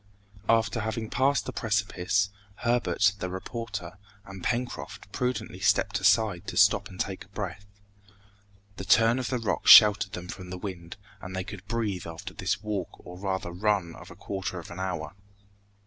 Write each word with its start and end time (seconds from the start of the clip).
After 0.49 0.79
having 0.79 1.11
passed 1.11 1.45
the 1.45 1.53
precipice, 1.53 2.31
Herbert, 2.55 3.13
the 3.19 3.29
reporter, 3.29 3.99
and 4.25 4.43
Pencroft 4.43 5.11
prudently 5.11 5.59
stepped 5.59 5.99
aside 5.99 6.47
to 6.47 6.57
stop 6.57 6.87
and 6.89 6.99
take 6.99 7.31
breath. 7.35 7.67
The 8.77 8.83
turn 8.83 9.19
of 9.19 9.27
the 9.29 9.37
rocks 9.37 9.69
sheltered 9.69 10.13
them 10.13 10.27
from 10.27 10.49
the 10.49 10.57
wind, 10.57 10.97
and 11.21 11.35
they 11.35 11.43
could 11.43 11.67
breathe 11.67 12.07
after 12.07 12.33
this 12.33 12.63
walk 12.63 12.89
or 13.05 13.15
rather 13.19 13.51
run 13.51 13.93
of 13.95 14.09
a 14.09 14.15
quarter 14.15 14.57
of 14.57 14.71
an 14.71 14.79
hour. 14.79 15.13